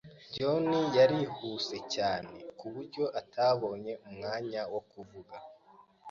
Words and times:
John 0.33 0.65
yarihuse 0.97 1.75
cyane 1.95 2.35
kuburyo 2.57 3.03
atabonye 3.19 3.93
umwanya 4.07 4.61
wo 4.73 4.81
kuvuga. 4.91 5.35